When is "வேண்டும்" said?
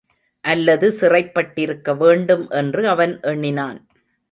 1.97-2.49